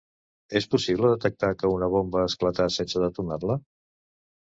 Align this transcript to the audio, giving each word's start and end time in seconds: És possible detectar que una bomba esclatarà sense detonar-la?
És 0.59 0.65
possible 0.75 1.11
detectar 1.11 1.51
que 1.61 1.71
una 1.75 1.91
bomba 1.99 2.25
esclatarà 2.33 2.77
sense 2.81 3.07
detonar-la? 3.07 3.63